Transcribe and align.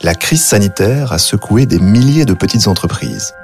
la 0.00 0.14
crise 0.14 0.44
sanitaire 0.44 1.12
a 1.12 1.18
secoué 1.18 1.66
des 1.66 1.78
milliers 1.78 2.24
de 2.24 2.34
petites 2.34 2.66
entreprises. 2.66 3.34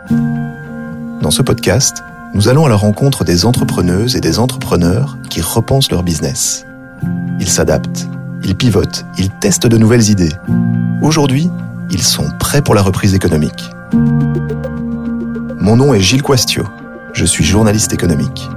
Dans 1.21 1.31
ce 1.31 1.43
podcast, 1.43 2.03
nous 2.35 2.49
allons 2.49 2.67
à 2.67 2.69
la 2.69 2.77
rencontre 2.77 3.25
des 3.25 3.45
entrepreneuses 3.45 4.17
et 4.17 4.21
des 4.21 4.39
entrepreneurs 4.39 5.17
qui 5.31 5.41
repensent 5.41 5.91
leur 5.91 6.03
business. 6.03 6.65
Ils 7.39 7.49
s'adaptent, 7.49 8.09
ils 8.43 8.57
pivotent, 8.57 9.05
ils 9.19 9.31
testent 9.31 9.67
de 9.67 9.79
nouvelles 9.79 10.11
idées. 10.11 10.33
Aujourd'hui, 11.03 11.51
ils 11.91 12.03
sont 12.03 12.29
prêts 12.39 12.63
pour 12.63 12.75
la 12.75 12.83
reprise 12.83 13.15
économique. 13.15 13.71
Mon 15.61 15.77
nom 15.77 15.95
est 15.95 16.01
Gilles 16.01 16.23
Quastio. 16.23 16.65
Je 17.13 17.25
suis 17.25 17.45
journaliste 17.45 17.93
économique. 17.93 18.49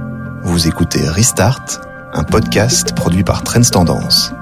Vous 0.42 0.66
écoutez 0.66 1.00
Restart, 1.08 1.64
un 2.12 2.24
podcast 2.24 2.94
produit 2.94 3.24
par 3.24 3.42
Trends 3.42 3.62
Tendance. 3.62 4.32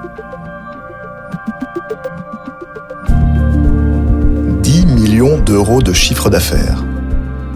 D'euros 5.20 5.82
de 5.82 5.92
chiffre 5.92 6.30
d'affaires. 6.30 6.82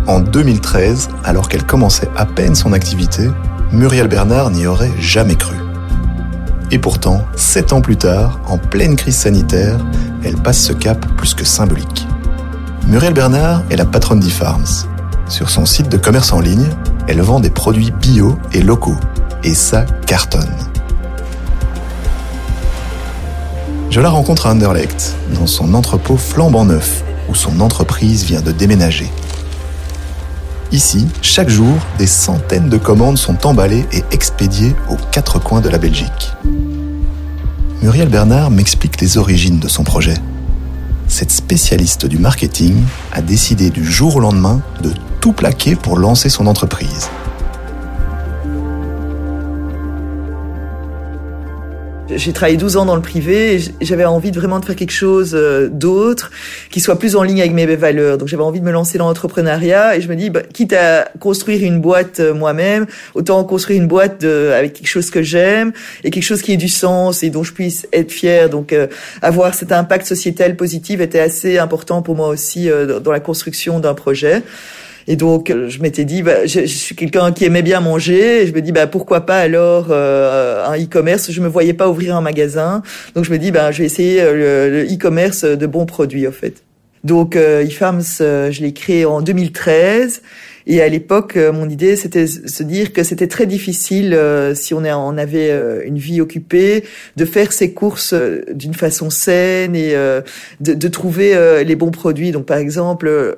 En 0.07 0.21
2013, 0.21 1.09
alors 1.25 1.49
qu'elle 1.49 1.65
commençait 1.65 2.11
à 2.15 2.27
peine 2.27 2.55
son 2.55 2.75
activité, 2.75 3.31
Muriel 3.73 4.07
Bernard 4.07 4.51
n'y 4.51 4.67
aurait 4.67 4.93
jamais 5.01 5.35
cru. 5.35 5.57
Et 6.71 6.79
pourtant, 6.79 7.23
sept 7.37 7.73
ans 7.73 7.81
plus 7.81 7.97
tard, 7.97 8.39
en 8.49 8.59
pleine 8.59 8.97
crise 8.97 9.17
sanitaire, 9.17 9.79
elle 10.23 10.37
passe 10.37 10.61
ce 10.61 10.75
cap 10.75 11.07
plus 11.17 11.33
que 11.33 11.47
symbolique. 11.47 12.07
Muriel 12.87 13.15
Bernard 13.15 13.63
est 13.71 13.77
la 13.77 13.87
patronne 13.87 14.21
d'e-Farms. 14.21 14.87
Sur 15.27 15.49
son 15.49 15.65
site 15.65 15.89
de 15.89 15.97
commerce 15.97 16.35
en 16.35 16.41
ligne, 16.41 16.69
elle 17.09 17.23
vend 17.23 17.41
des 17.41 17.51
produits 17.51 17.93
bio 17.93 18.39
et 18.53 18.61
locaux. 18.61 18.99
Et 19.43 19.55
ça 19.55 19.87
cartonne. 20.07 20.55
Je 23.89 24.03
la 24.03 24.11
rencontre 24.11 24.49
à 24.49 24.51
Anderlecht, 24.51 25.17
dans 25.35 25.47
son 25.47 25.73
entrepôt 25.73 26.19
flambant 26.19 26.67
neuf, 26.67 27.03
où 27.29 27.35
son 27.35 27.61
entreprise 27.61 28.25
vient 28.25 28.41
de 28.41 28.53
déménager. 28.53 29.11
Ici, 30.73 31.07
chaque 31.23 31.49
jour, 31.49 31.75
des 31.99 32.07
centaines 32.07 32.69
de 32.69 32.79
commandes 32.79 33.19
sont 33.19 33.47
emballées 33.47 33.87
et 33.93 34.03
expédiées 34.11 34.75
aux 34.91 34.97
quatre 35.13 35.39
coins 35.39 35.61
de 35.61 35.69
la 35.69 35.79
Belgique. 35.79 36.33
Muriel 37.83 38.09
Bernard 38.09 38.51
m'explique 38.51 39.01
les 39.01 39.19
origines 39.19 39.59
de 39.59 39.69
son 39.69 39.85
projet. 39.85 40.17
Cette 41.07 41.31
spécialiste 41.31 42.07
du 42.07 42.19
marketing 42.19 42.75
a 43.13 43.21
décidé 43.21 43.71
du 43.71 43.85
jour 43.85 44.17
au 44.17 44.21
lendemain 44.21 44.63
de 44.83 44.91
tout 45.21 45.33
plaquer 45.33 45.77
pour 45.77 45.97
lancer 45.97 46.29
son 46.29 46.47
entreprise. 46.47 47.09
J'ai 52.17 52.33
travaillé 52.33 52.57
12 52.57 52.77
ans 52.77 52.85
dans 52.85 52.95
le 52.95 53.03
privé 53.03 53.57
et 53.57 53.61
j'avais 53.81 54.05
envie 54.05 54.31
de 54.31 54.39
vraiment 54.39 54.61
de 54.61 54.65
faire 54.65 54.77
quelque 54.77 54.93
chose 54.93 55.33
euh, 55.35 55.69
d'autre 55.69 56.31
qui 56.71 56.81
soit 56.81 56.99
plus 56.99 57.17
en 57.17 57.23
ligne 57.23 57.41
avec 57.41 57.53
mes 57.53 57.67
valeurs. 57.77 58.19
Donc 58.19 58.29
j'avais 58.29 58.43
envie 58.43 58.61
de 58.61 58.65
me 58.65 58.71
lancer 58.71 58.99
dans 58.99 59.09
l'entrepreneuriat 59.09 59.97
et 59.97 60.01
je 60.01 60.09
me 60.09 60.15
dis, 60.15 60.31
bah, 60.31 60.43
quitte 60.43 60.73
à 60.73 61.09
construire 61.19 61.63
une 61.65 61.81
boîte 61.81 62.21
euh, 62.21 62.35
moi-même, 62.35 62.87
autant 63.15 63.43
construire 63.45 63.81
une 63.81 63.89
boîte 63.89 64.21
de, 64.21 64.53
avec 64.55 64.75
quelque 64.75 64.87
chose 64.87 65.11
que 65.11 65.23
j'aime 65.23 65.73
et 66.05 66.11
quelque 66.11 66.25
chose 66.25 66.43
qui 66.43 66.53
ait 66.53 66.57
du 66.57 66.69
sens 66.69 67.23
et 67.23 67.31
dont 67.31 67.43
je 67.43 67.53
puisse 67.53 67.87
être 67.93 68.13
fier. 68.13 68.49
Donc 68.49 68.73
euh, 68.73 68.87
avoir 69.21 69.55
cet 69.55 69.73
impact 69.73 70.07
sociétal 70.07 70.57
positif 70.57 71.01
était 71.01 71.21
assez 71.21 71.59
important 71.59 72.03
pour 72.03 72.17
moi 72.17 72.29
aussi 72.29 72.69
dans 73.03 73.13
la 73.13 73.21
construction 73.21 73.81
d'un 73.81 73.95
projet. 73.95 74.43
Et 75.07 75.17
donc, 75.17 75.53
je 75.69 75.81
m'étais 75.81 76.05
dit, 76.05 76.23
bah, 76.23 76.47
je, 76.47 76.65
suis 76.67 76.95
quelqu'un 76.95 77.33
qui 77.33 77.45
aimait 77.45 77.63
bien 77.63 77.81
manger. 77.81 78.47
Je 78.47 78.53
me 78.53 78.61
dis, 78.63 78.73
bah, 78.73 78.87
pourquoi 78.87 79.27
pas 79.27 79.39
alors 79.39 79.89
euh, 79.91 80.65
un 80.67 80.77
e-commerce? 80.77 81.31
Je 81.31 81.41
me 81.41 81.49
voyais 81.49 81.75
pas 81.75 81.89
ouvrir 81.89 82.17
un 82.17 82.21
magasin. 82.21 82.83
Donc, 83.15 83.25
je 83.25 83.31
me 83.31 83.39
dis, 83.39 83.51
bah, 83.51 83.71
je 83.73 83.79
vais 83.79 83.85
essayer 83.85 84.21
euh, 84.21 84.71
le 84.71 84.93
e-commerce 84.93 85.45
de 85.45 85.67
bons 85.67 85.87
produits, 85.87 86.27
en 86.27 86.33
fait. 86.33 86.63
Donc, 87.05 87.37
euh, 87.37 87.65
e-Farms, 87.65 88.03
euh, 88.23 88.51
je 88.51 88.63
l'ai 88.63 88.73
créé 88.73 89.05
en 89.05 89.21
2013. 89.21 90.23
Et 90.67 90.81
à 90.81 90.89
l'époque, 90.89 91.37
euh, 91.37 91.53
mon 91.53 91.69
idée, 91.69 91.95
c'était 91.95 92.27
se 92.27 92.63
dire 92.63 92.93
que 92.93 93.03
c'était 93.03 93.27
très 93.27 93.47
difficile, 93.47 94.15
euh, 94.15 94.55
si 94.55 94.73
on, 94.73 94.83
on 94.85 95.19
avait 95.19 95.51
euh, 95.51 95.83
une 95.85 95.99
vie 95.99 96.21
occupée, 96.21 96.85
de 97.17 97.25
faire 97.25 97.53
ses 97.53 97.73
courses 97.73 98.15
d'une 98.51 98.75
façon 98.75 99.11
saine 99.11 99.77
et 99.77 99.95
de, 100.61 100.89
trouver 100.89 101.65
les 101.65 101.77
bons 101.77 101.91
produits. 101.91 102.31
Donc, 102.31 102.47
par 102.47 102.59
exemple, 102.59 103.37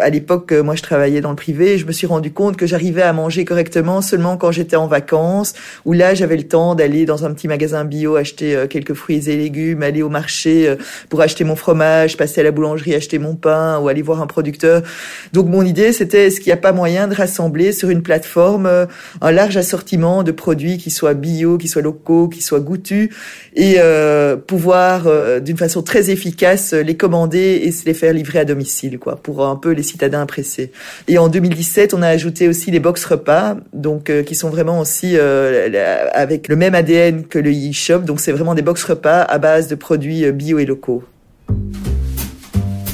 à 0.00 0.10
l'époque, 0.10 0.52
moi, 0.52 0.74
je 0.74 0.82
travaillais 0.82 1.20
dans 1.20 1.30
le 1.30 1.36
privé 1.36 1.74
et 1.74 1.78
je 1.78 1.86
me 1.86 1.92
suis 1.92 2.06
rendu 2.06 2.30
compte 2.32 2.56
que 2.56 2.66
j'arrivais 2.66 3.02
à 3.02 3.12
manger 3.12 3.44
correctement 3.44 4.00
seulement 4.00 4.36
quand 4.36 4.52
j'étais 4.52 4.76
en 4.76 4.86
vacances, 4.86 5.54
où 5.84 5.92
là, 5.92 6.14
j'avais 6.14 6.36
le 6.36 6.44
temps 6.44 6.74
d'aller 6.74 7.04
dans 7.04 7.24
un 7.24 7.32
petit 7.32 7.48
magasin 7.48 7.84
bio, 7.84 8.16
acheter 8.16 8.64
quelques 8.70 8.94
fruits 8.94 9.28
et 9.28 9.36
légumes, 9.36 9.82
aller 9.82 10.02
au 10.02 10.08
marché 10.08 10.74
pour 11.08 11.20
acheter 11.20 11.44
mon 11.44 11.56
fromage, 11.56 12.16
passer 12.16 12.40
à 12.40 12.44
la 12.44 12.50
boulangerie, 12.50 12.94
acheter 12.94 13.18
mon 13.18 13.34
pain 13.34 13.78
ou 13.78 13.88
aller 13.88 14.02
voir 14.02 14.22
un 14.22 14.26
producteur. 14.26 14.82
Donc, 15.32 15.46
mon 15.48 15.64
idée, 15.64 15.92
c'était 15.92 16.30
il 16.48 16.52
n'y 16.52 16.54
a 16.54 16.62
pas 16.62 16.72
moyen 16.72 17.08
de 17.08 17.14
rassembler 17.14 17.72
sur 17.72 17.90
une 17.90 18.00
plateforme 18.00 18.64
euh, 18.64 18.86
un 19.20 19.32
large 19.32 19.58
assortiment 19.58 20.22
de 20.22 20.32
produits 20.32 20.78
qui 20.78 20.90
soient 20.90 21.12
bio, 21.12 21.58
qui 21.58 21.68
soient 21.68 21.82
locaux, 21.82 22.28
qui 22.28 22.40
soient 22.40 22.60
goûtus, 22.60 23.10
et 23.54 23.74
euh, 23.76 24.34
pouvoir 24.34 25.08
euh, 25.08 25.40
d'une 25.40 25.58
façon 25.58 25.82
très 25.82 26.08
efficace 26.08 26.72
les 26.72 26.96
commander 26.96 27.60
et 27.64 27.70
se 27.70 27.84
les 27.84 27.92
faire 27.92 28.14
livrer 28.14 28.38
à 28.38 28.46
domicile, 28.46 28.98
quoi, 28.98 29.16
pour 29.16 29.44
un 29.46 29.56
peu 29.56 29.72
les 29.72 29.82
citadins 29.82 30.24
pressés. 30.24 30.72
Et 31.06 31.18
en 31.18 31.28
2017, 31.28 31.92
on 31.92 32.00
a 32.00 32.08
ajouté 32.08 32.48
aussi 32.48 32.70
les 32.70 32.80
box 32.80 33.04
repas, 33.04 33.58
donc 33.74 34.10
qui 34.24 34.34
sont 34.34 34.48
vraiment 34.48 34.80
aussi 34.80 35.18
avec 35.18 36.48
le 36.48 36.56
même 36.56 36.74
ADN 36.74 37.24
que 37.24 37.38
le 37.38 37.50
e-shop, 37.50 38.00
donc 38.00 38.20
c'est 38.20 38.32
vraiment 38.32 38.54
des 38.54 38.62
box 38.62 38.84
repas 38.84 39.20
à 39.20 39.36
base 39.36 39.68
de 39.68 39.74
produits 39.74 40.32
bio 40.32 40.58
et 40.58 40.64
locaux. 40.64 41.04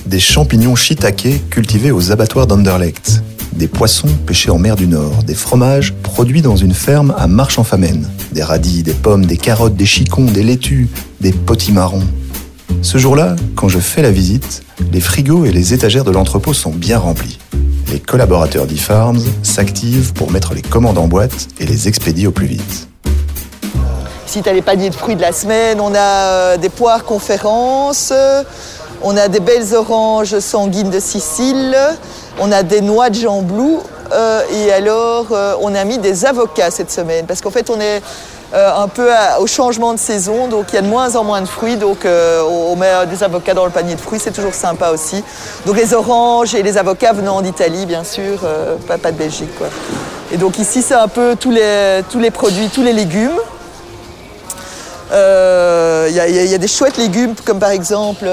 Des 0.06 0.20
champignons 0.20 0.74
shiitake 0.74 1.48
cultivés 1.50 1.92
aux 1.92 2.10
abattoirs 2.10 2.48
d'Anderlecht 2.48 3.22
des 3.56 3.68
poissons 3.68 4.08
pêchés 4.26 4.50
en 4.50 4.58
mer 4.58 4.76
du 4.76 4.86
Nord, 4.86 5.22
des 5.24 5.34
fromages 5.34 5.94
produits 6.02 6.42
dans 6.42 6.56
une 6.56 6.74
ferme 6.74 7.14
à 7.16 7.26
Marche-en-Famenne, 7.26 8.08
des 8.32 8.42
radis, 8.42 8.82
des 8.82 8.92
pommes, 8.92 9.26
des 9.26 9.36
carottes, 9.36 9.76
des 9.76 9.86
chicons, 9.86 10.24
des 10.24 10.42
laitues, 10.42 10.88
des 11.20 11.32
potimarrons. 11.32 12.02
Ce 12.82 12.98
jour-là, 12.98 13.36
quand 13.54 13.68
je 13.68 13.78
fais 13.78 14.02
la 14.02 14.10
visite, 14.10 14.62
les 14.92 15.00
frigos 15.00 15.44
et 15.44 15.52
les 15.52 15.72
étagères 15.72 16.04
de 16.04 16.10
l'entrepôt 16.10 16.52
sont 16.52 16.72
bien 16.72 16.98
remplis. 16.98 17.38
Les 17.92 18.00
collaborateurs 18.00 18.66
d'e-Farms 18.66 19.22
s'activent 19.42 20.12
pour 20.12 20.30
mettre 20.30 20.54
les 20.54 20.62
commandes 20.62 20.98
en 20.98 21.06
boîte 21.06 21.48
et 21.60 21.66
les 21.66 21.86
expédier 21.86 22.26
au 22.26 22.32
plus 22.32 22.46
vite. 22.46 22.88
Si 24.26 24.42
tu 24.42 24.48
as 24.48 24.52
les 24.52 24.62
paniers 24.62 24.90
de 24.90 24.94
fruits 24.94 25.16
de 25.16 25.20
la 25.20 25.32
semaine, 25.32 25.80
on 25.80 25.94
a 25.94 25.98
euh, 25.98 26.56
des 26.56 26.70
poires 26.70 27.04
conférences, 27.04 28.12
on 29.02 29.16
a 29.16 29.28
des 29.28 29.40
belles 29.40 29.74
oranges 29.74 30.38
sanguines 30.40 30.90
de 30.90 30.98
Sicile, 30.98 31.76
on 32.40 32.52
a 32.52 32.62
des 32.62 32.80
noix 32.80 33.10
de 33.10 33.14
jamblou 33.14 33.82
euh, 34.12 34.42
et 34.52 34.72
alors 34.72 35.26
euh, 35.32 35.54
on 35.60 35.74
a 35.74 35.84
mis 35.84 35.98
des 35.98 36.24
avocats 36.24 36.70
cette 36.70 36.90
semaine 36.90 37.26
parce 37.26 37.40
qu'en 37.40 37.50
fait 37.50 37.70
on 37.70 37.80
est 37.80 38.02
euh, 38.54 38.70
un 38.76 38.88
peu 38.88 39.08
au 39.40 39.46
changement 39.46 39.94
de 39.94 39.98
saison, 39.98 40.46
donc 40.46 40.66
il 40.68 40.76
y 40.76 40.78
a 40.78 40.82
de 40.82 40.86
moins 40.86 41.16
en 41.16 41.24
moins 41.24 41.40
de 41.40 41.46
fruits, 41.46 41.76
donc 41.76 42.06
on 42.06 42.76
met 42.76 43.06
des 43.06 43.24
avocats 43.24 43.54
dans 43.54 43.64
le 43.64 43.72
panier 43.72 43.96
de 43.96 44.00
fruits, 44.00 44.20
c'est 44.20 44.30
toujours 44.30 44.54
sympa 44.54 44.90
aussi. 44.90 45.24
Donc 45.66 45.76
les 45.76 45.92
oranges 45.92 46.54
et 46.54 46.62
les 46.62 46.78
avocats 46.78 47.12
venant 47.12 47.42
d'Italie, 47.42 47.84
bien 47.84 48.04
sûr, 48.04 48.46
pas, 48.86 48.96
de 48.96 49.16
Belgique. 49.16 49.56
Quoi. 49.58 49.66
Et 50.32 50.36
donc 50.36 50.58
ici 50.60 50.82
c'est 50.82 50.94
un 50.94 51.08
peu 51.08 51.34
tous 51.34 51.50
les, 51.50 52.30
produits, 52.30 52.68
tous 52.68 52.82
les 52.82 52.92
légumes. 52.92 53.40
Il 55.10 56.14
y, 56.14 56.54
a 56.54 56.58
des 56.58 56.68
chouettes 56.68 56.98
légumes 56.98 57.34
comme 57.44 57.58
par 57.58 57.70
exemple 57.70 58.28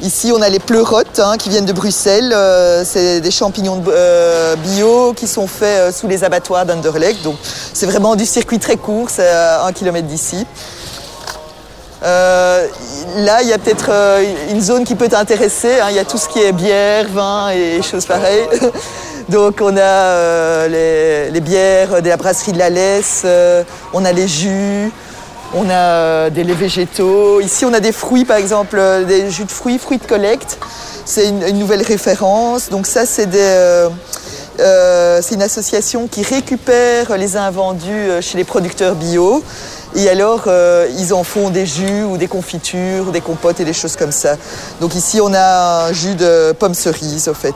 Ici, 0.00 0.30
on 0.32 0.40
a 0.42 0.48
les 0.48 0.60
pleurotes 0.60 1.18
hein, 1.18 1.36
qui 1.36 1.48
viennent 1.48 1.64
de 1.64 1.72
Bruxelles. 1.72 2.32
Euh, 2.32 2.84
c'est 2.84 3.20
des 3.20 3.32
champignons 3.32 3.82
euh, 3.88 4.54
bio 4.54 5.12
qui 5.12 5.26
sont 5.26 5.48
faits 5.48 5.80
euh, 5.80 5.92
sous 5.92 6.06
les 6.06 6.22
abattoirs 6.22 6.64
d'Anderlecht. 6.66 7.22
Donc, 7.22 7.36
c'est 7.42 7.86
vraiment 7.86 8.14
du 8.14 8.24
circuit 8.24 8.60
très 8.60 8.76
court, 8.76 9.10
c'est 9.10 9.28
à 9.28 9.64
un 9.64 9.72
kilomètre 9.72 10.06
d'ici. 10.06 10.46
là, 12.00 13.42
il 13.42 13.48
y 13.48 13.52
a 13.52 13.58
peut-être 13.58 13.90
une 14.50 14.60
zone 14.60 14.84
qui 14.84 14.94
peut 14.94 15.08
t'intéresser. 15.08 15.80
Hein. 15.80 15.88
Il 15.90 15.96
y 15.96 15.98
a 15.98 16.04
tout 16.04 16.18
ce 16.18 16.28
qui 16.28 16.38
est 16.38 16.52
bière, 16.52 17.06
vin 17.12 17.50
et 17.50 17.82
choses 17.82 18.06
pareilles. 18.06 18.46
Donc, 19.28 19.58
on 19.60 19.76
a 19.76 20.68
les, 20.68 21.28
les, 21.30 21.40
bières 21.40 22.00
de 22.00 22.08
la 22.08 22.16
brasserie 22.16 22.52
de 22.52 22.58
la 22.58 22.70
Laisse, 22.70 23.26
on 23.92 24.04
a 24.04 24.12
les 24.12 24.28
jus. 24.28 24.92
On 25.54 25.70
a 25.70 25.72
euh, 25.72 26.30
des 26.30 26.44
laits 26.44 26.58
végétaux. 26.58 27.40
Ici, 27.40 27.64
on 27.64 27.72
a 27.72 27.80
des 27.80 27.92
fruits, 27.92 28.26
par 28.26 28.36
exemple, 28.36 28.76
euh, 28.78 29.04
des 29.04 29.30
jus 29.30 29.44
de 29.44 29.50
fruits, 29.50 29.78
fruits 29.78 29.98
de 29.98 30.04
collecte. 30.04 30.58
C'est 31.06 31.28
une, 31.28 31.58
nouvelle 31.58 31.82
référence. 31.82 32.68
Donc 32.68 32.86
ça, 32.86 33.06
c'est 33.06 33.28
euh, 33.34 33.88
une 35.30 35.42
association 35.42 36.06
qui 36.06 36.22
récupère 36.22 37.16
les 37.16 37.36
invendus 37.38 38.10
chez 38.20 38.36
les 38.36 38.44
producteurs 38.44 38.94
bio. 38.94 39.42
Et 39.96 40.10
alors, 40.10 40.48
ils 40.98 41.14
en 41.14 41.24
font 41.24 41.48
des 41.48 41.64
jus 41.64 42.02
ou 42.02 42.18
des 42.18 42.28
confitures, 42.28 43.06
des 43.06 43.22
compotes 43.22 43.58
et 43.58 43.64
des 43.64 43.72
choses 43.72 43.96
comme 43.96 44.12
ça. 44.12 44.36
Donc 44.82 44.94
ici, 44.94 45.18
on 45.22 45.32
a 45.32 45.86
un 45.86 45.92
jus 45.94 46.14
de 46.14 46.52
pommes 46.52 46.74
cerises, 46.74 47.26
au 47.26 47.32
fait. 47.32 47.54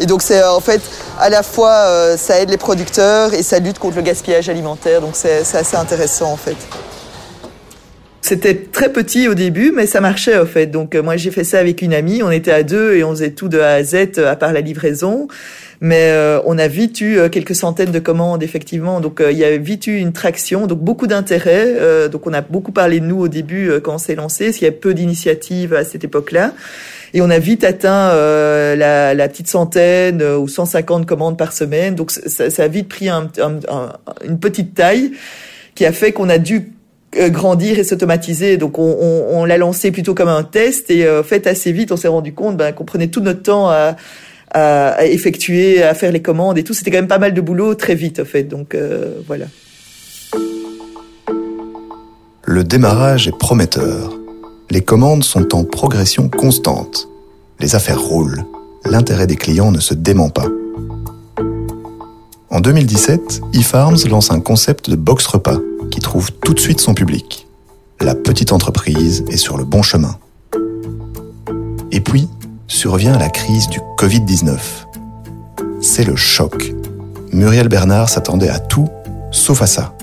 Et 0.00 0.06
donc, 0.06 0.22
c'est 0.22 0.42
en 0.42 0.60
fait, 0.60 0.80
à 1.20 1.28
la 1.28 1.42
fois, 1.42 2.16
ça 2.16 2.40
aide 2.40 2.48
les 2.48 2.56
producteurs 2.56 3.34
et 3.34 3.42
ça 3.42 3.58
lutte 3.58 3.78
contre 3.78 3.96
le 3.96 4.02
gaspillage 4.02 4.48
alimentaire. 4.48 5.02
Donc, 5.02 5.10
c'est 5.12 5.54
assez 5.54 5.76
intéressant, 5.76 6.32
en 6.32 6.38
fait. 6.38 6.56
C'était 8.26 8.56
très 8.56 8.88
petit 8.88 9.28
au 9.28 9.34
début, 9.34 9.70
mais 9.70 9.86
ça 9.86 10.00
marchait 10.00 10.36
en 10.36 10.46
fait. 10.46 10.66
Donc 10.66 10.96
moi 10.96 11.16
j'ai 11.16 11.30
fait 11.30 11.44
ça 11.44 11.60
avec 11.60 11.80
une 11.80 11.94
amie, 11.94 12.24
on 12.24 12.32
était 12.32 12.50
à 12.50 12.64
deux 12.64 12.96
et 12.96 13.04
on 13.04 13.10
faisait 13.10 13.30
tout 13.30 13.46
de 13.46 13.60
A 13.60 13.74
à 13.74 13.84
Z 13.84 14.18
à 14.18 14.34
part 14.34 14.52
la 14.52 14.60
livraison. 14.62 15.28
Mais 15.80 16.08
euh, 16.10 16.40
on 16.44 16.58
a 16.58 16.66
vite 16.66 17.00
eu 17.00 17.18
euh, 17.18 17.28
quelques 17.28 17.54
centaines 17.54 17.92
de 17.92 17.98
commandes 18.00 18.42
effectivement. 18.42 19.00
Donc 19.00 19.22
il 19.24 19.38
y 19.38 19.44
a 19.44 19.56
vite 19.56 19.86
eu 19.86 19.98
une 19.98 20.12
traction, 20.12 20.66
donc 20.66 20.80
beaucoup 20.80 21.06
d'intérêt. 21.06 22.08
donc 22.08 22.26
on 22.26 22.32
a 22.32 22.40
beaucoup 22.40 22.72
parlé 22.72 22.98
de 22.98 23.04
nous 23.04 23.20
au 23.20 23.28
début 23.28 23.70
quand 23.84 23.94
on 23.94 23.98
s'est 23.98 24.16
lancé, 24.16 24.46
parce 24.46 24.56
qu'il 24.56 24.64
y 24.64 24.70
a 24.70 24.72
peu 24.72 24.92
d'initiatives 24.92 25.72
à 25.72 25.84
cette 25.84 26.02
époque-là. 26.02 26.52
Et 27.14 27.20
on 27.20 27.30
a 27.30 27.38
vite 27.38 27.62
atteint 27.62 28.08
la, 28.08 29.14
la, 29.14 29.28
petite 29.28 29.46
centaine 29.46 30.20
ou 30.20 30.48
150 30.48 31.06
commandes 31.06 31.38
par 31.38 31.52
semaine. 31.52 31.94
Donc 31.94 32.10
ça, 32.10 32.50
ça 32.50 32.64
a 32.64 32.66
vite 32.66 32.88
pris 32.88 33.08
un, 33.08 33.30
un, 33.40 33.92
une 34.26 34.40
petite 34.40 34.74
taille 34.74 35.12
qui 35.76 35.86
a 35.86 35.92
fait 35.92 36.10
qu'on 36.10 36.28
a 36.28 36.38
dû 36.38 36.56
euh, 36.56 36.75
grandir 37.28 37.78
et 37.78 37.84
s'automatiser. 37.84 38.56
Donc 38.56 38.78
on, 38.78 39.44
l'a 39.44 39.58
lancé 39.58 39.90
plutôt 39.90 40.14
comme 40.14 40.28
un 40.28 40.42
test 40.42 40.90
et 40.90 41.06
euh, 41.06 41.22
fait 41.22 41.46
assez 41.46 41.72
vite, 41.72 41.92
on 41.92 41.96
s'est 41.96 42.08
rendu 42.08 42.32
compte 42.32 42.56
ben, 42.56 42.72
qu'on 42.72 42.84
prenait 42.84 43.08
tout 43.08 43.20
notre 43.20 43.42
temps 43.42 43.68
à, 43.68 43.96
à, 44.50 45.04
effectuer, 45.06 45.82
à 45.82 45.94
faire 45.94 46.12
les 46.12 46.22
commandes 46.22 46.58
et 46.58 46.64
tout. 46.64 46.74
C'était 46.74 46.90
quand 46.90 46.98
même 46.98 47.08
pas 47.08 47.18
mal 47.18 47.34
de 47.34 47.40
boulot 47.40 47.74
très 47.74 47.94
vite 47.94 48.20
en 48.20 48.24
fait. 48.24 48.44
Donc 48.44 48.74
euh, 48.74 49.20
voilà. 49.26 49.46
Le 52.44 52.64
démarrage 52.64 53.28
est 53.28 53.36
prometteur. 53.36 54.12
Les 54.70 54.80
commandes 54.80 55.24
sont 55.24 55.54
en 55.54 55.64
progression 55.64 56.28
constante. 56.28 57.08
Les 57.60 57.74
affaires 57.74 58.00
roulent. 58.00 58.44
L'intérêt 58.84 59.26
des 59.26 59.36
clients 59.36 59.72
ne 59.72 59.80
se 59.80 59.94
dément 59.94 60.30
pas. 60.30 60.46
En 62.50 62.60
2017, 62.60 63.40
eFarms 63.54 63.96
lance 64.08 64.30
un 64.30 64.40
concept 64.40 64.88
de 64.88 64.96
box 64.96 65.26
repas 65.26 65.58
qui 65.90 66.00
trouve 66.00 66.32
tout 66.32 66.54
de 66.54 66.60
suite 66.60 66.80
son 66.80 66.94
public. 66.94 67.46
La 68.00 68.14
petite 68.14 68.52
entreprise 68.52 69.24
est 69.30 69.36
sur 69.36 69.56
le 69.56 69.64
bon 69.64 69.82
chemin. 69.82 70.16
Et 71.90 72.00
puis, 72.00 72.28
survient 72.68 73.18
la 73.18 73.28
crise 73.28 73.68
du 73.68 73.80
Covid-19. 73.98 74.58
C'est 75.80 76.04
le 76.04 76.16
choc. 76.16 76.74
Muriel 77.32 77.68
Bernard 77.68 78.08
s'attendait 78.08 78.48
à 78.48 78.58
tout, 78.58 78.88
sauf 79.30 79.62
à 79.62 79.66
ça. 79.66 79.95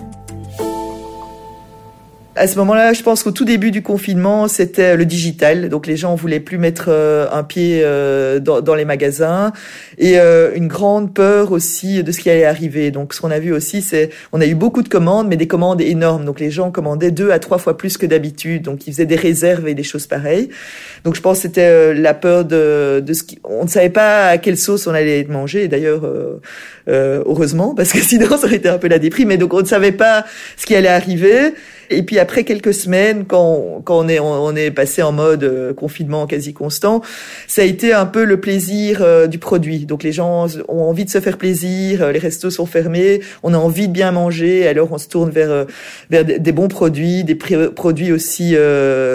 À 2.35 2.47
ce 2.47 2.57
moment-là, 2.57 2.94
je 2.94 3.03
pense 3.03 3.21
qu'au 3.21 3.30
tout 3.30 3.45
début 3.45 3.69
du 3.69 3.83
confinement, 3.83 4.47
c'était 4.47 4.97
le 4.97 5.06
digital. 5.06 5.69
Donc 5.69 5.85
les 5.85 5.95
gens 5.95 6.15
voulaient 6.15 6.39
plus 6.39 6.57
mettre 6.57 6.85
euh, 6.88 7.27
un 7.31 7.44
pied 7.44 7.81
euh, 7.83 8.39
dans, 8.39 8.74
les 8.74 8.85
magasins 8.85 9.53
et 10.00 10.18
euh, 10.18 10.51
une 10.56 10.68
grande 10.68 11.13
peur 11.13 11.51
aussi 11.51 12.01
de 12.01 12.12
ce 12.12 12.19
qui 12.19 12.31
allait 12.31 12.45
arriver. 12.45 12.89
Donc 12.89 13.13
ce 13.13 13.21
qu'on 13.21 13.30
a 13.30 13.38
vu 13.38 13.53
aussi, 13.53 13.83
c'est 13.83 14.09
on 14.31 14.41
a 14.41 14.47
eu 14.47 14.56
beaucoup 14.56 14.81
de 14.81 14.89
commandes, 14.89 15.27
mais 15.27 15.38
des 15.38 15.45
commandes 15.45 15.80
énormes. 15.80 16.25
Donc 16.25 16.39
les 16.39 16.50
gens 16.50 16.71
commandaient 16.71 17.12
deux 17.12 17.30
à 17.30 17.38
trois 17.38 17.59
fois 17.59 17.77
plus 17.77 18.00
que 18.00 18.07
d'habitude. 18.07 18.63
Donc 18.63 18.88
ils 18.88 18.94
faisaient 18.94 19.06
des 19.06 19.15
réserves 19.15 19.68
et 19.68 19.75
des 19.75 19.83
choses 19.83 20.07
pareilles. 20.07 20.50
Donc 21.03 21.13
je 21.15 21.21
pense 21.21 21.38
que 21.38 21.41
c'était 21.44 21.94
la 21.94 22.15
peur 22.15 22.45
de, 22.45 23.00
de 23.06 23.13
ce 23.13 23.21
qui... 23.21 23.38
On 23.44 23.65
ne 23.65 23.69
savait 23.69 23.91
pas 23.91 24.30
à 24.30 24.39
quelle 24.39 24.57
sauce 24.57 24.88
on 24.88 24.94
allait 24.95 25.24
manger. 25.25 25.68
D'ailleurs, 25.68 26.01
heureusement, 26.88 27.75
parce 27.75 27.91
que 27.91 28.00
sinon 28.01 28.38
ça 28.38 28.47
aurait 28.47 28.56
été 28.56 28.69
un 28.69 28.80
peu 28.80 28.88
la 28.88 28.97
déprime. 28.97 29.27
Mais 29.27 29.38
donc 29.38 29.53
on 29.53 29.62
ne 29.62 29.68
savait 29.68 29.91
pas 29.91 30.25
ce 30.57 30.65
qui 30.65 30.75
allait 30.75 30.88
arriver. 30.88 31.53
Et 31.89 32.03
puis 32.03 32.19
après 32.19 32.44
quelques 32.44 32.74
semaines, 32.74 33.25
quand, 33.25 33.81
quand 33.83 34.00
on 34.00 34.07
est 34.07 34.19
on 34.19 34.56
est 34.56 34.71
passé 34.71 35.01
en 35.01 35.12
mode 35.12 35.44
euh, 35.44 35.74
confinement 35.74 36.27
quasi 36.27 36.53
constant, 36.53 37.01
ça 37.47 37.62
a 37.62 37.65
été 37.65 37.94
un 37.94 38.06
peu 38.06 38.24
le 38.24 38.39
plaisir 38.39 39.00
euh, 39.01 39.27
du 39.27 39.39
produit. 39.39 39.85
Donc 39.85 40.03
les 40.03 40.12
gens 40.12 40.47
ont 40.68 40.83
envie 40.83 41.06
de 41.06 41.09
se 41.09 41.19
faire 41.19 41.38
plaisir, 41.38 42.01
euh, 42.01 42.12
les 42.12 42.19
restos 42.19 42.50
sont 42.50 42.65
fermés, 42.65 43.21
on 43.44 43.53
a 43.53 43.57
envie 43.57 43.88
de 43.88 43.94
bien 43.94 44.12
manger, 44.12 44.68
alors 44.68 44.91
on 44.91 44.97
se 44.97 45.07
tourne 45.07 45.30
vers 45.30 45.65
vers 46.09 46.25
des 46.25 46.51
bons 46.51 46.68
produits, 46.68 47.24
des 47.24 47.35
produits 47.35 48.12
aussi 48.12 48.56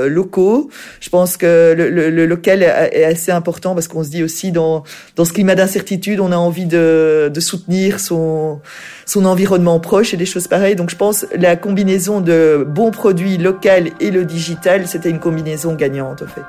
locaux. 0.07 0.71
Je 1.01 1.09
pense 1.09 1.37
que 1.37 1.75
le, 1.77 1.89
le, 2.11 2.27
local 2.27 2.63
est 2.63 3.05
assez 3.05 3.33
important 3.33 3.75
parce 3.75 3.89
qu'on 3.89 4.05
se 4.05 4.11
dit 4.11 4.23
aussi 4.23 4.53
dans 4.53 4.85
dans 5.17 5.25
ce 5.25 5.33
climat 5.33 5.55
d'incertitude, 5.55 6.21
on 6.21 6.33
a 6.33 6.37
envie 6.37 6.67
de 6.67 7.31
de 7.33 7.41
soutenir 7.41 8.01
son 8.01 8.61
son 9.07 9.25
environnement 9.25 9.81
proche 9.81 10.13
et 10.13 10.17
des 10.17 10.27
choses 10.27 10.49
pareilles. 10.49 10.77
Donc 10.77 10.91
je 10.91 10.97
pense 10.97 11.27
la 11.35 11.57
combinaison 11.57 12.21
de 12.21 12.58
bons 12.65 12.91
produits 12.91 13.39
local 13.39 13.91
et 14.01 14.11
le 14.11 14.25
digital, 14.25 14.87
c'était 14.87 15.11
une 15.11 15.21
combinaison 15.21 15.75
gagnante 15.75 16.23
en 16.23 16.27
fait. 16.27 16.45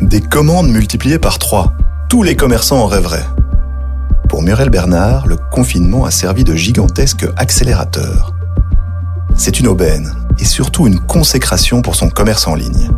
Des 0.00 0.20
commandes 0.20 0.68
multipliées 0.68 1.18
par 1.18 1.38
trois. 1.38 1.72
Tous 2.08 2.22
les 2.22 2.36
commerçants 2.36 2.80
en 2.80 2.86
rêveraient. 2.86 3.26
Pour 4.28 4.42
Muriel 4.42 4.70
Bernard, 4.70 5.26
le 5.26 5.36
confinement 5.36 6.04
a 6.04 6.10
servi 6.10 6.44
de 6.44 6.54
gigantesque 6.54 7.26
accélérateur. 7.36 8.34
C'est 9.34 9.60
une 9.60 9.68
aubaine 9.68 10.12
et 10.38 10.44
surtout 10.44 10.86
une 10.86 10.98
consécration 10.98 11.82
pour 11.82 11.94
son 11.94 12.08
commerce 12.10 12.46
en 12.46 12.54
ligne. 12.54 12.90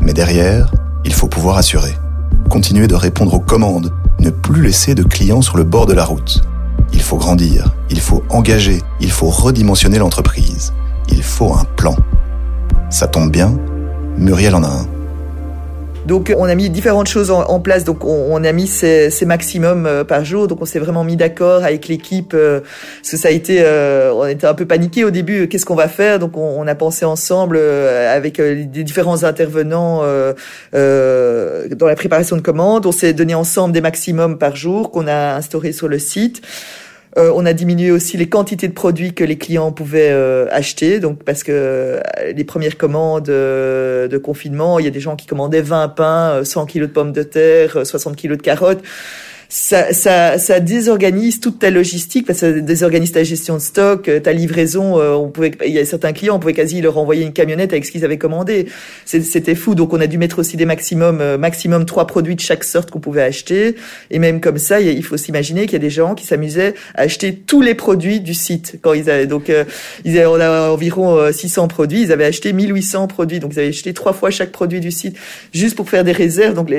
Mais 0.00 0.12
derrière, 0.12 0.70
il 1.04 1.12
faut 1.12 1.28
pouvoir 1.28 1.56
assurer, 1.56 1.96
continuer 2.50 2.86
de 2.86 2.94
répondre 2.94 3.34
aux 3.34 3.40
commandes, 3.40 3.92
ne 4.20 4.30
plus 4.30 4.62
laisser 4.62 4.94
de 4.94 5.02
clients 5.02 5.42
sur 5.42 5.56
le 5.56 5.64
bord 5.64 5.86
de 5.86 5.94
la 5.94 6.04
route. 6.04 6.42
Il 6.92 7.02
faut 7.02 7.16
grandir, 7.16 7.74
il 7.90 8.00
faut 8.00 8.22
engager, 8.28 8.82
il 9.00 9.10
faut 9.10 9.28
redimensionner 9.28 9.98
l'entreprise. 9.98 10.72
Il 11.08 11.22
faut 11.22 11.54
un 11.54 11.64
plan. 11.76 11.96
Ça 12.90 13.06
tombe 13.06 13.30
bien, 13.30 13.56
Muriel 14.16 14.54
en 14.54 14.62
a 14.62 14.68
un. 14.68 14.86
Donc 16.06 16.34
on 16.36 16.44
a 16.44 16.54
mis 16.54 16.68
différentes 16.68 17.06
choses 17.06 17.30
en, 17.30 17.60
place. 17.60 17.84
Donc 17.84 18.04
on, 18.04 18.42
a 18.42 18.52
mis 18.52 18.66
ces, 18.66 19.10
maximums 19.24 19.86
euh, 19.86 20.04
par 20.04 20.24
jour. 20.24 20.48
Donc 20.48 20.60
on 20.60 20.64
s'est 20.64 20.78
vraiment 20.78 21.04
mis 21.04 21.16
d'accord 21.16 21.64
avec 21.64 21.88
l'équipe. 21.88 22.34
Euh, 22.34 22.60
parce 22.60 23.10
que 23.10 23.16
ça 23.16 23.28
a 23.28 23.30
été, 23.30 23.58
euh, 23.60 24.12
on 24.12 24.26
était 24.26 24.46
un 24.46 24.54
peu 24.54 24.66
paniqué 24.66 25.04
au 25.04 25.10
début. 25.10 25.48
Qu'est-ce 25.48 25.64
qu'on 25.64 25.76
va 25.76 25.88
faire? 25.88 26.18
Donc 26.18 26.36
on, 26.36 26.66
a 26.66 26.74
pensé 26.74 27.04
ensemble 27.04 27.58
avec 27.58 28.38
les 28.38 28.64
différents 28.64 29.24
intervenants 29.24 30.02
dans 30.72 31.86
la 31.86 31.94
préparation 31.94 32.36
de 32.36 32.40
commandes. 32.40 32.86
On 32.86 32.92
s'est 32.92 33.12
donné 33.12 33.34
ensemble 33.34 33.72
des 33.72 33.80
maximums 33.80 34.38
par 34.38 34.56
jour 34.56 34.90
qu'on 34.90 35.06
a 35.06 35.34
instauré 35.34 35.72
sur 35.72 35.88
le 35.88 35.98
site. 35.98 36.42
Euh, 37.18 37.30
on 37.34 37.44
a 37.44 37.52
diminué 37.52 37.90
aussi 37.90 38.16
les 38.16 38.28
quantités 38.28 38.68
de 38.68 38.72
produits 38.72 39.12
que 39.12 39.22
les 39.22 39.36
clients 39.36 39.70
pouvaient 39.70 40.12
euh, 40.12 40.46
acheter, 40.50 40.98
donc 40.98 41.22
parce 41.24 41.42
que 41.42 41.52
euh, 41.52 42.00
les 42.34 42.44
premières 42.44 42.78
commandes 42.78 43.24
de 43.26 44.20
confinement, 44.22 44.78
il 44.78 44.86
y 44.86 44.88
a 44.88 44.90
des 44.90 45.00
gens 45.00 45.16
qui 45.16 45.26
commandaient 45.26 45.60
20 45.60 45.88
pains, 45.88 46.44
100 46.44 46.66
kilos 46.66 46.88
de 46.88 46.94
pommes 46.94 47.12
de 47.12 47.22
terre, 47.22 47.86
60 47.86 48.16
kilos 48.16 48.38
de 48.38 48.42
carottes 48.42 48.82
ça, 49.54 49.92
ça, 49.92 50.38
ça 50.38 50.60
désorganise 50.60 51.38
toute 51.38 51.58
ta 51.58 51.68
logistique, 51.68 52.26
parce 52.26 52.40
que 52.40 52.54
ça 52.54 52.60
désorganise 52.60 53.12
ta 53.12 53.22
gestion 53.22 53.56
de 53.56 53.60
stock, 53.60 54.08
euh, 54.08 54.18
ta 54.18 54.32
livraison. 54.32 54.98
Euh, 54.98 55.12
on 55.12 55.28
pouvait, 55.28 55.52
il 55.66 55.74
y 55.74 55.78
a 55.78 55.84
certains 55.84 56.14
clients, 56.14 56.36
on 56.36 56.38
pouvait 56.38 56.54
quasi 56.54 56.80
leur 56.80 56.96
envoyer 56.96 57.22
une 57.22 57.34
camionnette 57.34 57.70
avec 57.74 57.84
ce 57.84 57.92
qu'ils 57.92 58.02
avaient 58.02 58.16
commandé. 58.16 58.68
C'était 59.04 59.54
fou. 59.54 59.74
Donc 59.74 59.92
on 59.92 60.00
a 60.00 60.06
dû 60.06 60.16
mettre 60.16 60.38
aussi 60.38 60.56
des 60.56 60.64
maximums, 60.64 61.20
euh, 61.20 61.36
maximum 61.36 61.84
trois 61.84 62.06
produits 62.06 62.34
de 62.34 62.40
chaque 62.40 62.64
sorte 62.64 62.90
qu'on 62.90 63.00
pouvait 63.00 63.20
acheter. 63.20 63.76
Et 64.10 64.18
même 64.18 64.40
comme 64.40 64.56
ça, 64.56 64.80
il 64.80 65.04
faut 65.04 65.18
s'imaginer 65.18 65.66
qu'il 65.66 65.74
y 65.74 65.76
a 65.76 65.80
des 65.80 65.90
gens 65.90 66.14
qui 66.14 66.24
s'amusaient 66.24 66.72
à 66.94 67.02
acheter 67.02 67.34
tous 67.34 67.60
les 67.60 67.74
produits 67.74 68.20
du 68.20 68.32
site 68.32 68.78
quand 68.80 68.94
ils 68.94 69.10
avaient. 69.10 69.26
Donc 69.26 69.52
ils 70.06 70.16
avaient, 70.16 70.24
on 70.24 70.40
a 70.40 70.70
environ 70.70 71.30
600 71.30 71.68
produits, 71.68 72.00
ils 72.00 72.12
avaient 72.12 72.24
acheté 72.24 72.54
1800 72.54 73.06
produits. 73.06 73.38
Donc 73.38 73.52
ils 73.52 73.58
avaient 73.58 73.68
acheté 73.68 73.92
trois 73.92 74.14
fois 74.14 74.30
chaque 74.30 74.50
produit 74.50 74.80
du 74.80 74.92
site 74.92 75.18
juste 75.52 75.76
pour 75.76 75.90
faire 75.90 76.04
des 76.04 76.12
réserves. 76.12 76.54
Donc 76.54 76.72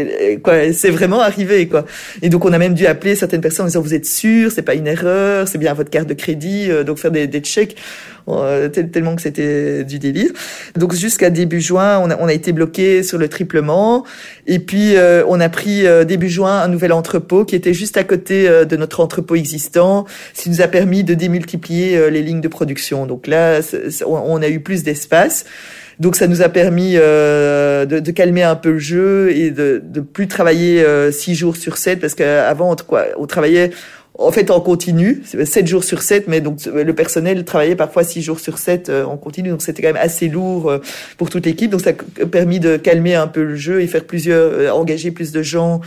c'est 0.73 0.89
vraiment 0.89 1.19
arrivé 1.19 1.67
quoi. 1.67 1.85
Et 2.23 2.29
donc 2.29 2.45
même 2.63 2.73
dû 2.73 2.87
appeler 2.87 3.15
certaines 3.15 3.41
personnes 3.41 3.65
en 3.65 3.67
disant 3.67 3.81
vous 3.81 3.93
êtes 3.93 4.05
sûr, 4.05 4.51
c'est 4.51 4.61
pas 4.61 4.75
une 4.75 4.87
erreur, 4.87 5.47
c'est 5.47 5.57
bien 5.57 5.73
votre 5.73 5.89
carte 5.89 6.07
de 6.07 6.13
crédit, 6.13 6.71
euh, 6.71 6.83
donc 6.83 6.97
faire 6.97 7.11
des, 7.11 7.27
des 7.27 7.41
checks 7.41 7.75
euh, 8.29 8.69
tellement 8.69 9.15
que 9.15 9.21
c'était 9.21 9.83
du 9.83 9.99
délire. 9.99 10.31
Donc 10.77 10.93
jusqu'à 10.93 11.29
début 11.29 11.59
juin, 11.59 11.99
on 11.99 12.09
a, 12.09 12.17
on 12.19 12.27
a 12.27 12.33
été 12.33 12.53
bloqué 12.53 13.03
sur 13.03 13.17
le 13.17 13.27
triplement 13.27 14.05
et 14.47 14.59
puis 14.59 14.95
euh, 14.95 15.25
on 15.27 15.41
a 15.41 15.49
pris 15.49 15.83
début 16.05 16.29
juin 16.29 16.61
un 16.61 16.69
nouvel 16.69 16.93
entrepôt 16.93 17.43
qui 17.43 17.55
était 17.55 17.73
juste 17.73 17.97
à 17.97 18.05
côté 18.05 18.47
de 18.47 18.75
notre 18.77 19.01
entrepôt 19.01 19.35
existant, 19.35 20.05
ce 20.33 20.43
qui 20.43 20.49
nous 20.49 20.61
a 20.61 20.67
permis 20.67 21.03
de 21.03 21.13
démultiplier 21.13 22.09
les 22.09 22.21
lignes 22.21 22.41
de 22.41 22.47
production. 22.47 23.05
Donc 23.05 23.27
là, 23.27 23.59
on 24.05 24.41
a 24.41 24.47
eu 24.47 24.61
plus 24.61 24.83
d'espace. 24.83 25.45
Donc 25.99 26.15
ça 26.15 26.27
nous 26.27 26.41
a 26.41 26.49
permis 26.49 26.93
euh, 26.95 27.85
de, 27.85 28.11
calmer 28.11 28.43
un 28.43 28.55
peu 28.55 28.71
le 28.71 28.79
jeu 28.79 29.31
et 29.31 29.51
de, 29.51 29.81
de 29.83 30.01
plus 30.01 30.27
travailler 30.27 30.83
euh, 30.83 31.11
six 31.11 31.35
jours 31.35 31.55
sur 31.55 31.77
sept 31.77 31.99
parce 31.99 32.15
qu'avant 32.15 32.75
quoi, 32.75 33.05
on 33.17 33.27
travaillait 33.27 33.71
en 34.17 34.31
fait 34.31 34.51
en 34.51 34.61
continu, 34.61 35.23
sept 35.23 35.65
jours 35.65 35.83
sur 35.83 36.01
sept, 36.01 36.27
mais 36.27 36.39
donc 36.39 36.65
le 36.65 36.93
personnel 36.93 37.43
travaillait 37.45 37.75
parfois 37.75 38.03
six 38.03 38.21
jours 38.21 38.39
sur 38.39 38.59
sept 38.59 38.89
euh, 38.89 39.05
en 39.05 39.17
continu, 39.17 39.49
donc 39.49 39.61
c'était 39.63 39.81
quand 39.81 39.89
même 39.89 40.01
assez 40.01 40.27
lourd 40.27 40.69
euh, 40.69 40.77
pour 41.17 41.29
toute 41.29 41.45
l'équipe. 41.45 41.71
Donc 41.71 41.81
ça 41.81 41.91
a 41.91 42.25
permis 42.25 42.59
de 42.59 42.77
calmer 42.77 43.15
un 43.15 43.27
peu 43.27 43.43
le 43.43 43.55
jeu 43.55 43.81
et 43.81 43.87
faire 43.87 44.03
plusieurs, 44.05 44.75
engager 44.75 45.11
plus 45.11 45.31
de 45.31 45.41
gens 45.41 45.81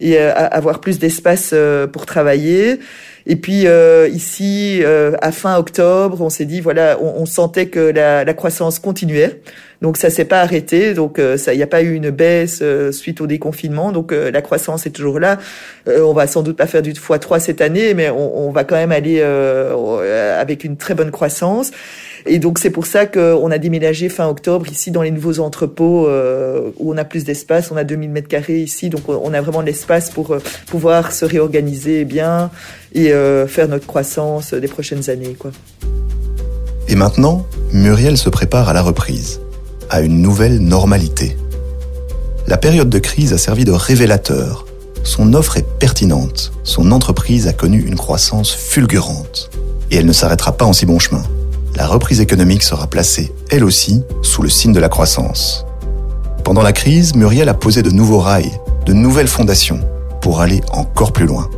et 0.00 0.18
avoir 0.18 0.80
plus 0.80 0.98
d'espace 0.98 1.54
pour 1.92 2.06
travailler. 2.06 2.78
Et 3.26 3.36
puis 3.36 3.66
euh, 3.66 4.08
ici, 4.08 4.80
euh, 4.82 5.12
à 5.22 5.32
fin 5.32 5.56
octobre, 5.56 6.20
on 6.20 6.30
s'est 6.30 6.44
dit 6.44 6.60
voilà, 6.60 6.98
on, 7.00 7.22
on 7.22 7.26
sentait 7.26 7.66
que 7.66 7.78
la, 7.78 8.24
la, 8.24 8.34
croissance 8.34 8.78
continuait. 8.78 9.40
Donc 9.82 9.98
ça 9.98 10.08
s'est 10.08 10.24
pas 10.24 10.40
arrêté. 10.40 10.94
Donc 10.94 11.20
ça, 11.36 11.52
il 11.52 11.56
n'y 11.56 11.62
a 11.62 11.66
pas 11.66 11.82
eu 11.82 11.92
une 11.92 12.10
baisse 12.10 12.62
suite 12.92 13.20
au 13.20 13.26
déconfinement. 13.26 13.92
Donc 13.92 14.12
la 14.12 14.42
croissance 14.42 14.86
est 14.86 14.90
toujours 14.90 15.18
là. 15.20 15.38
on 15.86 16.12
va 16.12 16.26
sans 16.26 16.42
doute 16.42 16.56
pas 16.56 16.66
faire 16.66 16.82
du 16.82 16.92
x3 16.92 17.40
cette 17.40 17.60
année, 17.60 17.92
mais 17.92 18.08
on, 18.08 18.50
va 18.50 18.64
quand 18.64 18.76
même 18.76 18.92
aller 18.92 19.20
avec 19.20 20.64
une 20.64 20.76
très 20.76 20.94
bonne 20.94 21.10
croissance. 21.10 21.72
Et 22.26 22.38
donc 22.38 22.58
c'est 22.58 22.70
pour 22.70 22.86
ça 22.86 23.06
qu'on 23.06 23.50
a 23.50 23.58
déménagé 23.58 24.08
fin 24.08 24.28
octobre 24.28 24.66
ici 24.70 24.90
dans 24.90 25.02
les 25.02 25.10
nouveaux 25.10 25.40
entrepôts 25.40 26.06
euh, 26.06 26.70
où 26.78 26.92
on 26.92 26.96
a 26.96 27.04
plus 27.04 27.24
d'espace. 27.24 27.70
On 27.70 27.76
a 27.76 27.84
2000 27.84 28.10
mètres 28.10 28.28
carrés 28.28 28.60
ici, 28.60 28.90
donc 28.90 29.08
on 29.08 29.32
a 29.34 29.40
vraiment 29.40 29.60
de 29.60 29.66
l'espace 29.66 30.10
pour 30.10 30.32
euh, 30.32 30.38
pouvoir 30.66 31.12
se 31.12 31.24
réorganiser 31.24 32.04
bien 32.04 32.50
et 32.94 33.12
euh, 33.12 33.46
faire 33.46 33.68
notre 33.68 33.86
croissance 33.86 34.54
des 34.54 34.68
prochaines 34.68 35.10
années. 35.10 35.36
Et 36.88 36.94
maintenant, 36.94 37.46
Muriel 37.72 38.16
se 38.16 38.28
prépare 38.28 38.68
à 38.68 38.72
la 38.72 38.82
reprise, 38.82 39.40
à 39.92 40.00
une 40.00 40.20
nouvelle 40.20 40.58
normalité. 40.58 41.36
La 42.48 42.56
période 42.56 42.90
de 42.90 42.98
crise 42.98 43.32
a 43.32 43.38
servi 43.38 43.64
de 43.64 43.70
révélateur. 43.70 44.66
Son 45.04 45.34
offre 45.34 45.58
est 45.58 45.78
pertinente. 45.78 46.52
Son 46.64 46.90
entreprise 46.90 47.46
a 47.46 47.52
connu 47.52 47.80
une 47.80 47.96
croissance 47.96 48.52
fulgurante. 48.52 49.50
Et 49.92 49.96
elle 49.96 50.06
ne 50.06 50.12
s'arrêtera 50.12 50.52
pas 50.52 50.64
en 50.64 50.72
si 50.72 50.86
bon 50.86 50.98
chemin 50.98 51.22
la 51.74 51.86
reprise 51.86 52.20
économique 52.20 52.62
sera 52.62 52.86
placée, 52.86 53.32
elle 53.50 53.64
aussi, 53.64 54.02
sous 54.22 54.42
le 54.42 54.48
signe 54.48 54.72
de 54.72 54.80
la 54.80 54.88
croissance. 54.88 55.64
Pendant 56.44 56.62
la 56.62 56.72
crise, 56.72 57.14
Muriel 57.14 57.48
a 57.48 57.54
posé 57.54 57.82
de 57.82 57.90
nouveaux 57.90 58.18
rails, 58.18 58.52
de 58.84 58.92
nouvelles 58.92 59.28
fondations, 59.28 59.80
pour 60.20 60.40
aller 60.40 60.60
encore 60.72 61.12
plus 61.12 61.26
loin. 61.26 61.48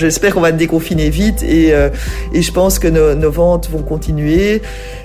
J'espère 0.00 0.32
qu'on 0.32 0.40
va 0.40 0.50
déconfiner 0.50 1.10
vite 1.10 1.42
et, 1.42 1.74
euh, 1.74 1.90
et 2.32 2.40
je 2.40 2.52
pense 2.52 2.78
que 2.78 2.88
nos, 2.88 3.30
ventes 3.30 3.68
vont 3.70 3.82
continuer. 3.82 4.62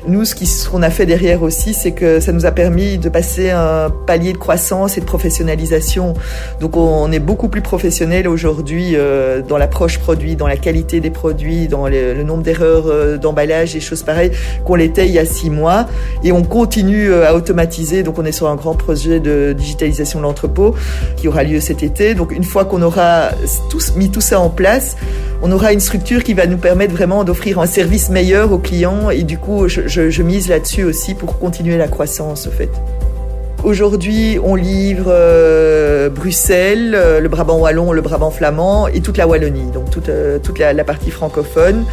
Nous, 0.07 0.23
ce 0.23 0.69
qu'on 0.69 0.81
a 0.81 0.89
fait 0.89 1.05
derrière 1.05 1.43
aussi, 1.43 1.73
c'est 1.73 1.91
que 1.91 2.21
ça 2.21 2.31
nous 2.31 2.45
a 2.45 2.51
permis 2.51 2.97
de 2.97 3.09
passer 3.09 3.49
un 3.49 3.89
palier 3.89 4.31
de 4.31 4.37
croissance 4.37 4.97
et 4.97 5.01
de 5.01 5.05
professionnalisation. 5.05 6.13
Donc 6.61 6.77
on, 6.77 7.11
est 7.11 7.19
beaucoup 7.19 7.49
plus 7.49 7.61
professionnel 7.61 8.27
aujourd'hui 8.27 8.91
euh, 8.93 9.41
dans 9.41 9.57
l'approche 9.57 9.99
produit, 9.99 10.37
dans 10.37 10.47
la 10.47 10.55
qualité 10.55 11.01
des 11.01 11.09
produits, 11.09 11.67
dans 11.67 11.87
le 11.89 12.23
nombre 12.23 12.43
d'erreurs 12.43 12.85
euh, 12.87 13.17
d'emballage 13.17 13.75
et 13.75 13.81
choses 13.81 14.03
pareilles 14.03 14.31
qu'on 14.63 14.75
l'était 14.75 15.07
il 15.07 15.13
y 15.13 15.19
a 15.19 15.25
six 15.25 15.49
mois. 15.49 15.87
Et 16.23 16.31
on 16.31 16.43
continue 16.43 17.13
à 17.13 17.35
automatiser. 17.35 18.03
Donc 18.03 18.17
on 18.17 18.23
est 18.23 18.31
sur 18.31 18.47
un 18.47 18.55
grand 18.55 18.75
projet 18.75 19.19
de 19.19 19.53
digitalisation 19.57 20.19
de 20.19 20.23
l'entrepôt 20.23 20.73
qui 21.17 21.27
aura 21.27 21.43
lieu 21.43 21.59
cet 21.59 21.83
été. 21.83 22.15
Donc 22.15 22.31
une 22.31 22.45
fois 22.45 22.63
qu'on 22.63 22.81
aura 22.81 23.31
mis 23.97 24.09
tout 24.09 24.21
ça 24.21 24.39
en 24.39 24.49
place, 24.49 24.84
on 25.41 25.51
aura 25.51 25.73
une 25.73 25.79
structure 25.79 26.23
qui 26.23 26.33
va 26.33 26.47
nous 26.47 26.57
permettre 26.57 26.93
vraiment 26.93 27.23
d'offrir 27.23 27.59
un 27.59 27.65
service 27.65 28.09
meilleur 28.09 28.51
aux 28.51 28.57
clients 28.57 29.09
et 29.09 29.23
du 29.23 29.37
coup, 29.37 29.67
je, 29.67 30.21
mise 30.21 30.49
là-dessus 30.49 30.83
aussi 30.83 31.13
pour 31.13 31.37
continuer 31.39 31.77
la 31.77 31.87
croissance, 31.87 32.47
au 32.47 32.51
fait. 32.51 32.69
Aujourd'hui, 33.63 34.37
on 34.43 34.55
livre 34.55 35.07
euh, 35.07 36.09
Bruxelles, 36.09 36.93
euh, 36.95 37.19
le 37.19 37.29
Brabant 37.29 37.57
wallon, 37.57 37.91
le 37.93 38.01
Brabant 38.01 38.29
flamand 38.29 38.87
et 38.87 39.01
toute 39.01 39.17
la 39.17 39.27
Wallonie, 39.27 39.71
donc 39.71 39.89
toute, 39.89 40.09
euh, 40.09 40.37
toute 40.37 40.59
la, 40.59 40.83
partie 40.83 41.09
francophone. 41.09 41.85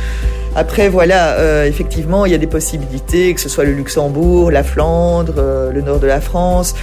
Après, 0.54 0.88
voilà, 0.88 1.66
effectivement, 1.66 2.26
il 2.26 2.32
y 2.32 2.34
a 2.34 2.38
des 2.38 2.46
possibilités, 2.46 3.32
que 3.34 3.40
ce 3.40 3.48
soit 3.48 3.64
le 3.64 3.72
Luxembourg, 3.72 4.50
la 4.50 4.62
Flandre, 4.62 5.34
le 5.72 5.80
nord 5.80 5.98
de 5.98 6.06
la 6.06 6.20
France. 6.20 6.74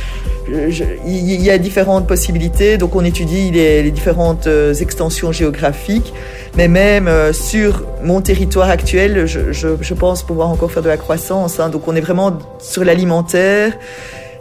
il 0.47 1.41
y 1.41 1.51
a 1.51 1.57
différentes 1.59 2.07
possibilités, 2.07 2.77
donc 2.77 2.95
on 2.95 3.05
étudie 3.05 3.51
les, 3.51 3.91
différentes 3.91 4.47
extensions 4.81 5.31
géographiques. 5.31 6.13
Mais 6.57 6.67
même 6.67 7.09
sur 7.31 7.83
mon 8.03 8.21
territoire 8.21 8.69
actuel, 8.69 9.27
je, 9.27 9.93
pense 9.93 10.23
pouvoir 10.23 10.49
encore 10.49 10.71
faire 10.71 10.83
de 10.83 10.89
la 10.89 10.97
croissance. 10.97 11.59
Hein. 11.59 11.69
donc 11.69 11.87
on 11.87 11.95
est 11.95 12.01
vraiment 12.01 12.39
sur 12.59 12.83
l'alimentaire. 12.83 13.73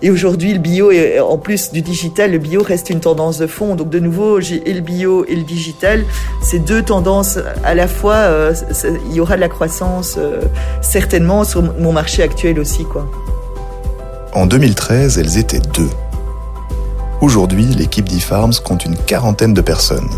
Et 0.00 0.10
aujourd'hui, 0.10 0.52
le 0.52 0.60
bio, 0.60 0.92
en 1.20 1.38
plus 1.38 1.72
du 1.72 1.82
digital, 1.82 2.30
le 2.30 2.38
bio 2.38 2.62
reste 2.62 2.88
une 2.90 3.00
tendance 3.00 3.38
de 3.38 3.46
fond. 3.46 3.74
Donc 3.74 3.90
de 3.90 3.98
nouveau, 3.98 4.38
et 4.40 4.72
le 4.72 4.80
bio 4.80 5.24
et 5.26 5.34
le 5.34 5.42
digital. 5.42 6.04
Ces 6.40 6.60
deux 6.60 6.82
tendances 6.82 7.38
à 7.64 7.74
la 7.74 7.88
fois, 7.88 8.14
euh, 8.14 8.54
il 9.10 9.16
y 9.16 9.20
aura 9.20 9.36
de 9.36 9.40
la 9.40 9.48
croissance 9.48 10.14
euh, 10.18 10.42
certainement 10.82 11.42
sur 11.44 11.62
mon 11.62 11.92
marché 11.92 12.22
actuel 12.22 12.60
aussi. 12.60 12.84
Quoi. 12.84 13.10
En 14.34 14.46
2013, 14.46 15.18
elles 15.18 15.36
étaient 15.36 15.60
deux. 15.74 15.90
Aujourd'hui, 17.20 17.64
l'équipe 17.64 18.08
d'e-Farms 18.08 18.54
compte 18.64 18.84
une 18.84 18.96
quarantaine 18.96 19.54
de 19.54 19.60
personnes. 19.60 20.08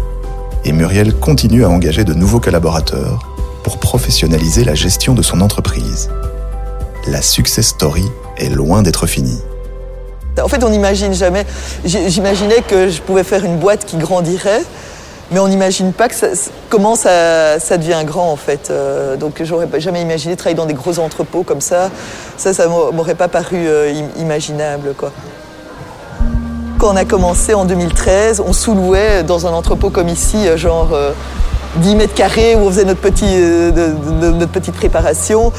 Et 0.67 0.73
Muriel 0.73 1.15
continue 1.15 1.65
à 1.65 1.71
engager 1.71 2.05
de 2.05 2.13
nouveaux 2.13 2.41
collaborateurs 2.41 3.27
pour 3.65 3.79
professionnaliser 3.79 4.65
la 4.65 4.75
gestion 4.75 5.15
de 5.15 5.23
son 5.23 5.41
entreprise. 5.41 6.11
La 7.07 7.23
success 7.23 7.69
story 7.69 8.05
est 8.37 8.51
loin 8.51 8.83
d'être 8.83 9.07
finie. 9.07 9.41
En 10.43 10.49
fait, 10.49 10.65
on 10.65 10.71
n'imagine 10.71 11.13
jamais. 11.13 11.47
J'imaginais 11.85 12.63
que 12.63 12.89
je 12.89 13.01
pouvais 13.01 13.25
faire 13.25 13.45
une 13.45 13.57
boîte 13.59 13.85
qui 13.85 13.97
grandirait, 13.97 14.63
mais 15.31 15.39
on 15.39 15.49
n'imagine 15.49 15.93
pas 15.93 16.09
que 16.09 16.15
comment 16.69 16.97
ça, 16.97 17.59
devient 17.77 18.03
grand 18.05 18.33
en 18.33 18.37
fait. 18.37 18.71
Euh, 18.71 19.17
donc, 19.17 19.43
j'aurais 19.43 19.69
jamais 19.79 20.03
imaginé 20.03 20.37
travailler 20.37 20.57
dans 20.57 20.67
des 20.67 20.75
gros 20.75 20.99
entrepôts 20.99 21.43
comme 21.43 21.61
ça. 21.61 21.91
Ça, 22.37 22.53
ça 22.53 22.69
m'aurait 22.69 23.15
pas 23.15 23.29
paru 23.29 23.67
euh, 23.67 23.93
imaginable, 24.19 24.95
quoi. 24.97 25.13
Quand 26.79 26.95
on 26.95 26.97
a 26.97 27.05
commencé 27.05 27.53
en 27.53 27.67
2013, 27.67 28.41
on 28.41 28.55
sous-louait 28.55 29.23
dans 29.23 29.47
un 29.47 29.53
entrepôt 29.53 29.91
comme 29.91 30.09
ici, 30.09 30.49
euh, 30.49 30.57
genre 30.57 30.89
10 31.77 31.97
mètres 31.97 32.15
carrés 32.15 32.57
où 32.57 32.61
on 32.61 32.71
faisait 32.71 32.85
notre, 32.85 33.01
petit, 33.01 33.27
euh, 33.27 34.47
petite 34.53 34.75
préparation 34.75 35.53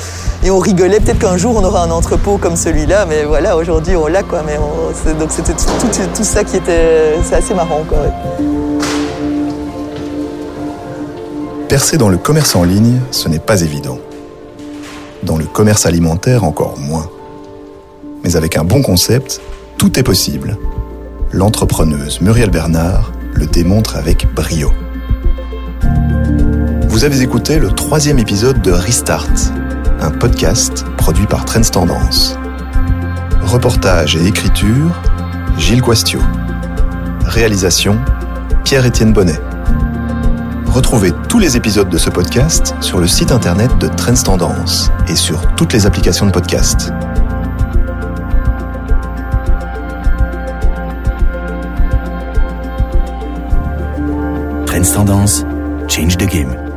et 0.43 0.51
on 0.51 0.59
rigolait. 0.59 0.99
Peut-être 0.99 1.19
qu'un 1.19 1.37
jour 1.37 1.55
on 1.55 1.63
aura 1.63 1.83
un 1.83 1.91
entrepôt 1.91 2.37
comme 2.37 2.55
celui-là, 2.55 3.05
mais 3.07 3.23
voilà, 3.23 3.55
aujourd'hui 3.55 3.95
on 3.95 4.07
l'a 4.07 4.23
quoi. 4.23 4.43
Mais 4.45 4.57
donc 5.13 5.31
c'était 5.31 5.53
tout, 5.53 6.23
ça 6.23 6.43
qui 6.43 6.57
était, 6.57 7.15
c'est 7.23 7.35
assez 7.35 7.53
marrant 7.53 7.83
quoi. 7.87 7.99
Percer 11.69 11.97
dans 11.97 12.09
le 12.09 12.17
commerce 12.17 12.55
en 12.55 12.63
ligne, 12.63 12.99
ce 13.11 13.29
n'est 13.29 13.39
pas 13.39 13.61
évident. 13.61 13.97
Dans 15.23 15.37
le 15.37 15.45
commerce 15.45 15.85
alimentaire, 15.85 16.43
encore 16.43 16.77
moins. 16.77 17.09
Mais 18.23 18.35
avec 18.35 18.57
un 18.57 18.65
bon 18.65 18.81
concept, 18.81 19.39
tout 19.77 19.97
est 19.97 20.03
possible. 20.03 20.57
L'entrepreneuse 21.31 22.19
Muriel 22.19 22.49
Bernard 22.49 23.13
le 23.33 23.45
démontre 23.45 23.95
avec 23.95 24.27
brio. 24.35 24.71
Vous 26.91 27.05
avez 27.05 27.21
écouté 27.21 27.57
le 27.57 27.69
troisième 27.69 28.19
épisode 28.19 28.61
de 28.61 28.69
Restart, 28.69 29.29
un 30.01 30.11
podcast 30.11 30.85
produit 30.97 31.25
par 31.25 31.45
Trends 31.45 31.61
Tendance. 31.61 32.37
Reportage 33.41 34.17
et 34.17 34.27
écriture, 34.27 34.91
Gilles 35.57 35.81
Quastio. 35.81 36.19
Réalisation, 37.23 37.97
Pierre-Étienne 38.65 39.13
Bonnet. 39.13 39.39
Retrouvez 40.67 41.13
tous 41.29 41.39
les 41.39 41.55
épisodes 41.55 41.87
de 41.87 41.97
ce 41.97 42.09
podcast 42.09 42.75
sur 42.81 42.99
le 42.99 43.07
site 43.07 43.31
internet 43.31 43.71
de 43.77 43.87
Trends 43.87 44.23
Tendance 44.25 44.91
et 45.07 45.15
sur 45.15 45.55
toutes 45.55 45.71
les 45.71 45.85
applications 45.85 46.25
de 46.25 46.31
podcast. 46.31 46.91
Trends 54.65 55.87
change 55.87 56.17
the 56.17 56.25
game. 56.25 56.70